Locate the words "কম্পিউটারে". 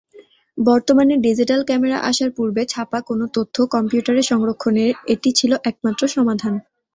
3.73-4.21